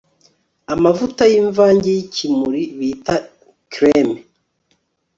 amavuta 0.73 1.21
yimvange 1.31 1.89
yikimuri 1.97 2.61
bita 2.77 3.15
kreme 3.73 4.19